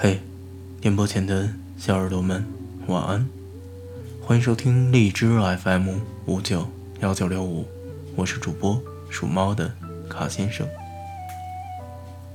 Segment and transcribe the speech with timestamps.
[0.00, 0.20] 嘿，
[0.80, 2.46] 电波前的小耳朵们，
[2.86, 3.28] 晚安！
[4.22, 5.88] 欢迎收听荔枝 FM
[6.24, 6.68] 五九
[7.00, 7.66] 幺九六五，
[8.14, 8.80] 我是主播
[9.10, 9.74] 属猫的
[10.08, 10.68] 卡先生。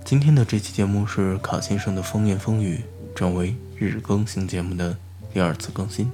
[0.03, 2.81] 今天的这期节目是卡先生的风言风语
[3.15, 4.97] 转为日更新节目的
[5.33, 6.11] 第二次更新，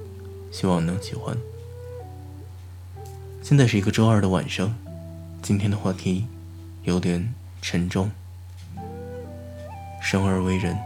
[0.52, 1.36] 希望能喜欢。
[3.42, 4.72] 现在是一个周二的晚上，
[5.42, 6.26] 今天的话题
[6.84, 8.08] 有点沉重。
[10.00, 10.78] 生而为人。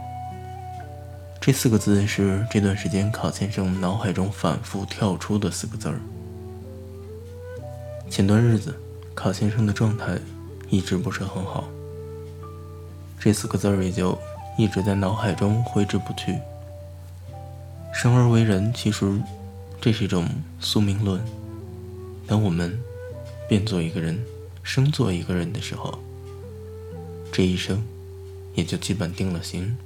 [1.45, 6.01] 这四个字是这段时间卡先生脑海中反复跳出的四个字儿。
[8.09, 8.73] 前段日子，
[9.13, 10.17] 卡先生的状态
[10.71, 11.65] 一直不是很好，
[13.19, 14.17] 这四个字儿也就
[14.57, 16.35] 一直在脑海中挥之不去。
[17.93, 19.05] 生而为人，其实
[19.79, 20.27] 这是一种
[20.59, 21.23] 宿命论。
[22.25, 22.75] 当我们
[23.47, 24.19] 变做一个人，
[24.63, 25.93] 生做一个人的时候，
[27.31, 27.83] 这一生
[28.55, 29.77] 也就基本定了型。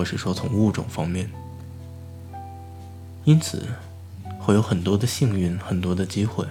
[0.00, 1.30] 我是说，从物种方面，
[3.24, 3.66] 因此
[4.38, 6.46] 会有很多的幸运，很多的机会，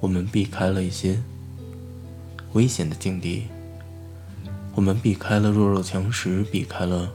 [0.00, 1.20] 我们避开了一些
[2.54, 3.48] 危险的境地，
[4.74, 7.12] 我们避开了弱肉强食，避开了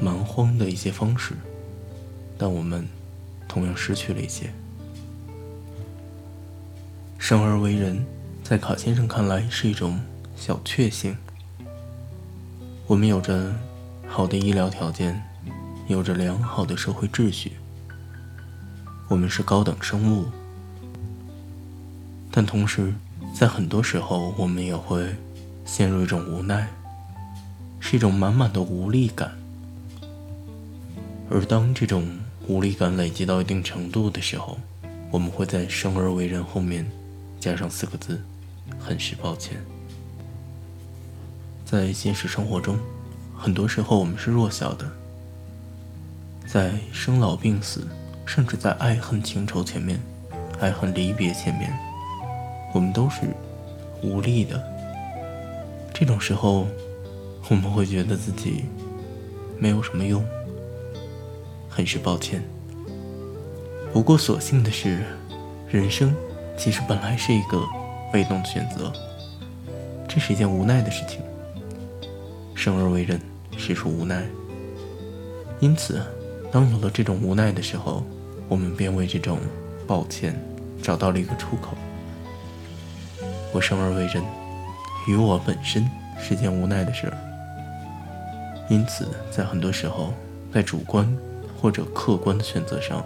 [0.00, 1.34] 蛮荒的一些方式，
[2.38, 2.86] 但我们
[3.48, 4.48] 同样失去了一些。
[7.18, 8.06] 生而为人，
[8.44, 10.00] 在卡先生看来是一种
[10.36, 11.16] 小确幸，
[12.86, 13.52] 我们有着。
[14.16, 15.20] 好的医疗条件，
[15.88, 17.54] 有着良好的社会秩序。
[19.08, 20.26] 我们是高等生物，
[22.30, 22.94] 但同时，
[23.34, 25.16] 在很多时候，我们也会
[25.64, 26.68] 陷入一种无奈，
[27.80, 29.36] 是一种满满的无力感。
[31.28, 32.08] 而当这种
[32.46, 34.56] 无力感累积到一定程度的时候，
[35.10, 36.88] 我们会在“生而为人”后面
[37.40, 38.22] 加上四个字
[38.78, 39.60] ：“很是抱歉。”
[41.66, 42.78] 在现实生活中。
[43.44, 44.90] 很多时候，我们是弱小的，
[46.46, 47.86] 在生老病死，
[48.24, 50.00] 甚至在爱恨情仇前面，
[50.60, 51.70] 爱恨离别前面，
[52.72, 53.20] 我们都是
[54.02, 54.58] 无力的。
[55.92, 56.66] 这种时候，
[57.50, 58.64] 我们会觉得自己
[59.58, 60.24] 没有什么用，
[61.68, 62.42] 很是抱歉。
[63.92, 65.04] 不过，所幸的是，
[65.68, 66.16] 人生
[66.56, 67.62] 其实本来是一个
[68.10, 68.90] 被动的选择，
[70.08, 71.20] 这是一件无奈的事情。
[72.54, 73.20] 生而为人。
[73.56, 74.24] 实属无奈，
[75.60, 76.02] 因此，
[76.52, 78.04] 当有了这种无奈的时候，
[78.48, 79.38] 我们便为这种
[79.86, 80.38] 抱歉
[80.82, 81.76] 找到了一个出口。
[83.52, 84.22] 我生而为人，
[85.06, 85.88] 与我本身
[86.18, 87.16] 是件无奈的事儿，
[88.68, 90.12] 因此，在很多时候，
[90.52, 91.06] 在主观
[91.60, 93.04] 或者客观的选择上，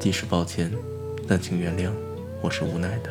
[0.00, 0.72] 即使抱歉，
[1.28, 1.90] 但请原谅，
[2.40, 3.10] 我是无奈的。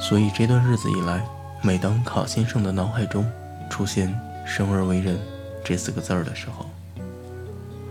[0.00, 1.22] 所以这段日子以来，
[1.62, 3.30] 每当卡先生的脑海中，
[3.68, 4.12] 出现
[4.46, 5.18] “生而为人”
[5.64, 6.66] 这四个字儿的时候，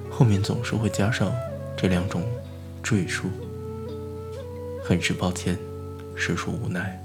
[0.09, 1.31] 后面总是会加上
[1.75, 2.23] 这两种
[2.81, 3.29] 赘述。
[4.83, 5.57] 很是抱歉，
[6.16, 6.97] 实属无奈。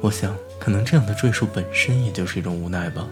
[0.00, 3.06] 我想，可能这样的赘述本身也就是一种无奈吧，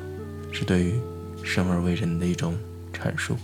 [0.52, 1.00] 是对于
[1.44, 2.54] “生而为人”的一种
[2.92, 3.36] 阐述。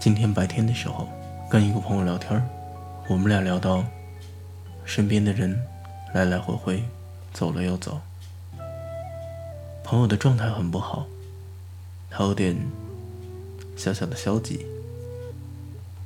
[0.00, 1.08] 今天白天的时候，
[1.50, 2.42] 跟一个朋友聊天
[3.08, 3.84] 我们俩聊到
[4.84, 5.60] 身边的人。
[6.12, 6.82] 来来回回，
[7.32, 8.00] 走了又走。
[9.84, 11.06] 朋友的状态很不好，
[12.10, 12.56] 他有点
[13.76, 14.66] 小小的消极。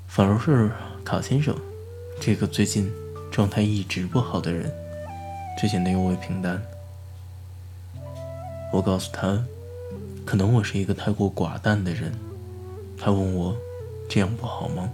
[0.06, 0.70] 反而是
[1.04, 1.56] 卡先生，
[2.20, 2.92] 这个最近
[3.32, 4.70] 状态一直不好的人，
[5.58, 6.62] 却显得尤为平淡。
[8.72, 9.42] 我告诉他，
[10.26, 12.12] 可能我是一个太过寡淡的人。
[12.98, 13.56] 他问我，
[14.08, 14.90] 这样不好吗？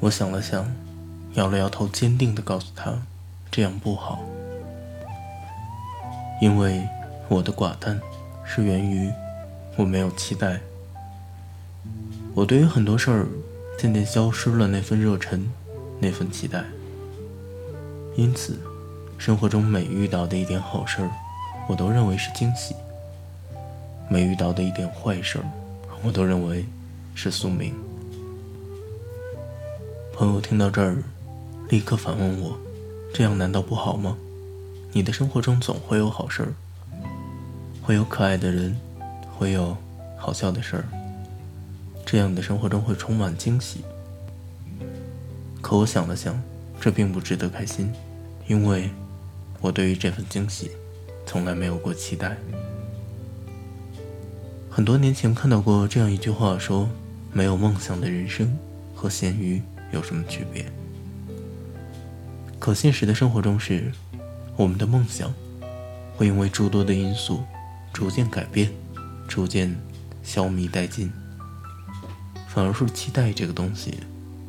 [0.00, 0.66] 我想了想。
[1.34, 2.96] 摇了摇头，坚定地告诉他
[3.50, 4.20] ：“这样不好，
[6.40, 6.86] 因为
[7.28, 8.00] 我的寡淡
[8.44, 9.10] 是源于
[9.76, 10.60] 我没有期待。
[12.34, 13.26] 我对于很多事儿
[13.76, 15.44] 渐渐消失了那份热忱，
[15.98, 16.62] 那份期待。
[18.14, 18.56] 因此，
[19.18, 21.10] 生活中每遇到的一点好事儿，
[21.68, 22.76] 我都认为是惊喜；
[24.08, 25.44] 每遇到的一点坏事儿，
[26.04, 26.64] 我都认为
[27.12, 27.74] 是宿命。”
[30.14, 31.02] 朋友听到这儿。
[31.68, 32.58] 立刻反问我
[33.12, 34.16] ：“这样难道不好吗？
[34.92, 36.52] 你的生活中总会有好事儿，
[37.82, 38.76] 会有可爱的人，
[39.36, 39.76] 会有
[40.16, 40.84] 好笑的事儿，
[42.04, 43.80] 这样的生活中会充满惊喜。
[45.60, 46.40] 可我想了想，
[46.80, 47.90] 这并不值得开心，
[48.46, 48.90] 因为
[49.60, 50.70] 我对于这份惊喜
[51.26, 52.36] 从来没有过期待。
[54.70, 56.88] 很多年前看到过这样一句话，说：
[57.32, 58.56] 没有梦想的人生
[58.94, 60.64] 和咸鱼有什么区别？
[62.64, 63.92] 可现实的生活中是，
[64.56, 65.30] 我们的梦想
[66.16, 67.44] 会因为诸多的因素
[67.92, 68.72] 逐渐改变，
[69.28, 69.78] 逐渐
[70.22, 71.12] 消弭殆尽。
[72.48, 73.98] 反而是期待这个东西，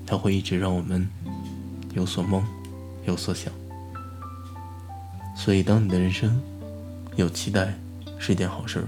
[0.07, 1.05] 它会一直让我们
[1.93, 2.41] 有所梦，
[3.05, 3.51] 有所想。
[5.35, 6.41] 所以，当你的人生
[7.17, 7.77] 有期待，
[8.17, 8.87] 是一件好事。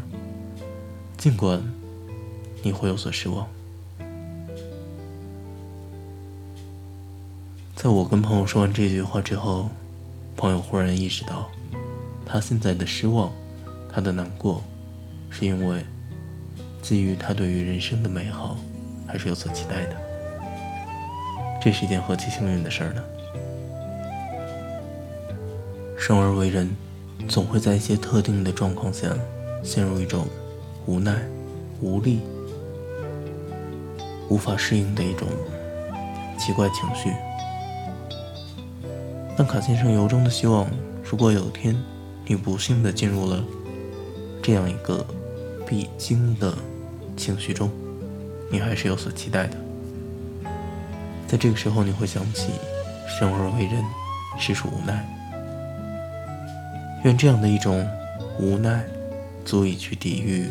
[1.17, 1.61] 尽管
[2.63, 3.45] 你会有所失望。
[7.77, 9.69] 在我跟朋友说完这句话之后，
[10.35, 11.47] 朋友忽然意识到，
[12.25, 13.31] 他现在的失望，
[13.93, 14.63] 他的难过，
[15.29, 15.85] 是因为
[16.81, 18.57] 基于他对于人生的美好。
[19.05, 19.95] 还是有所期待的，
[21.61, 23.01] 这是一件何其幸运的事儿呢！
[25.97, 26.75] 生而为人，
[27.29, 29.07] 总会在一些特定的状况下，
[29.63, 30.27] 陷入一种
[30.87, 31.15] 无奈、
[31.79, 32.19] 无力、
[34.27, 35.25] 无法适应的一种
[36.37, 37.13] 奇怪情绪。
[39.37, 40.67] 但卡先生由衷的希望，
[41.03, 41.77] 如果有天
[42.25, 43.43] 你不幸的进入了
[44.41, 45.05] 这样一个
[45.63, 46.57] 必经的
[47.15, 47.69] 情绪中，
[48.49, 49.55] 你还是有所期待的，
[51.27, 52.53] 在这个时候，你会想起
[53.07, 53.83] 生而为人，
[54.39, 55.07] 实属无奈。
[57.03, 57.87] 愿这样的一种
[58.39, 58.83] 无奈，
[59.45, 60.47] 足以去抵御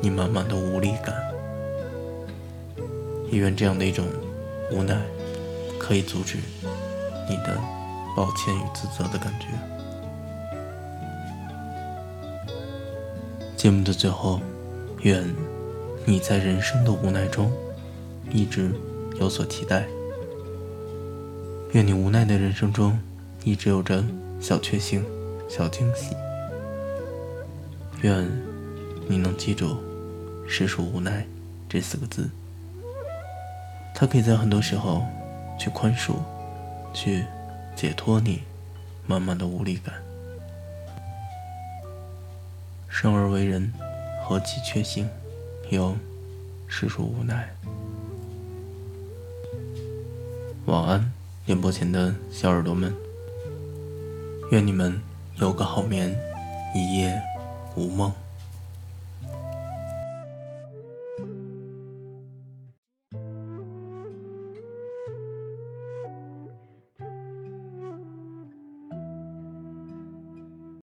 [0.00, 1.14] 你满满的无力感；
[3.30, 4.06] 也愿这样的一种
[4.72, 4.96] 无奈，
[5.78, 6.38] 可以阻止
[7.28, 7.58] 你的
[8.16, 9.46] 抱歉与自责的感觉。
[13.56, 14.40] 节目的最后，
[15.02, 15.24] 愿。
[16.08, 17.50] 你在人生的无奈中，
[18.30, 18.70] 一直
[19.18, 19.88] 有所期待。
[21.72, 22.96] 愿你无奈的人生中，
[23.42, 24.04] 一直有着
[24.40, 25.04] 小确幸、
[25.48, 26.14] 小惊喜。
[28.02, 28.24] 愿
[29.08, 29.76] 你能记住
[30.46, 31.26] “实属无奈”
[31.68, 32.30] 这四个字，
[33.92, 35.04] 它可以在很多时候
[35.58, 36.12] 去宽恕、
[36.94, 37.24] 去
[37.76, 38.40] 解脱你
[39.06, 39.94] 满满的无力感。
[42.88, 43.70] 生而为人，
[44.24, 45.06] 何其确幸！
[45.68, 45.94] 有，
[46.66, 47.54] 实属无奈。
[50.64, 51.12] 晚安，
[51.44, 52.92] 电波前的小耳朵们。
[54.50, 54.98] 愿你们
[55.36, 56.16] 有个好眠，
[56.74, 57.20] 一夜
[57.76, 58.10] 无梦。